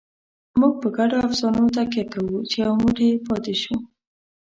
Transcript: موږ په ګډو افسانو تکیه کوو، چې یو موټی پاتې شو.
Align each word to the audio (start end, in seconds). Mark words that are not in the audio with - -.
موږ 0.59 0.73
په 0.81 0.87
ګډو 0.97 1.17
افسانو 1.27 1.73
تکیه 1.75 2.05
کوو، 2.13 2.37
چې 2.49 2.57
یو 2.65 2.73
موټی 2.83 3.09
پاتې 3.27 3.53
شو. 3.61 3.75